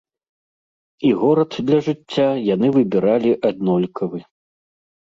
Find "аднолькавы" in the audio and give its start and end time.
3.53-4.19